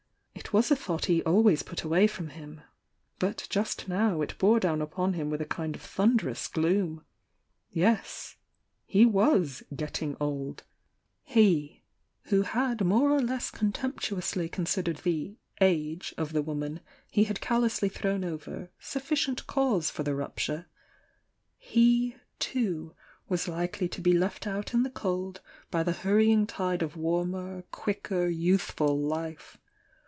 It 0.33 0.53
was 0.53 0.69
a 0.71 0.75
thou^t 0.75 1.05
he 1.05 1.23
always 1.23 1.63
put 1.63 1.81
away 1.83 2.07
from 2.07 2.29
him— 2.31 2.59
but 3.19 3.47
just 3.49 3.87
now 3.87 4.21
it 4.21 4.37
bore 4.37 4.59
down 4.59 4.81
upon 4.81 5.13
him 5.13 5.29
with 5.29 5.39
a 5.39 5.45
kind 5.45 5.77
of 5.77 5.81
thunder 5.81 6.27
ous 6.29 6.45
^oom. 6.49 7.03
Yes— 7.69 8.35
he 8.85 9.05
was 9.05 9.63
"getting 9.73 10.17
old,"— 10.19 10.63
he, 11.23 11.83
who 12.23 12.41
had 12.41 12.83
more 12.83 13.11
or 13.11 13.21
less 13.21 13.49
contemptuously 13.49 14.49
considered 14.49 14.97
the 15.03 15.37
a^ 15.61 16.13
of 16.17 16.33
the 16.33 16.41
woman 16.41 16.81
he 17.09 17.23
had 17.23 17.39
callously 17.39 17.87
thrown 17.87 18.25
over 18.25 18.69
suffi 18.77 19.15
cient 19.15 19.47
cause 19.47 19.89
for 19.89 20.03
the 20.03 20.13
rupture,— 20.13 20.65
he, 21.55 22.17
too, 22.39 22.93
was 23.29 23.47
likely 23.47 23.87
to 23.87 24.01
be 24.01 24.11
left 24.11 24.45
out 24.45 24.73
in 24.73 24.83
the 24.83 24.89
cold 24.89 25.39
by 25.69 25.81
the 25.81 25.93
hurrying 25.93 26.45
tide 26.45 26.81
of 26.81 26.97
warm 26.97 27.35
er, 27.35 27.63
quicker, 27.71 28.27
yov^hful 28.29 28.99
life. 29.01 29.57